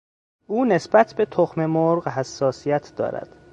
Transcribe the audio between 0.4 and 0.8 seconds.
او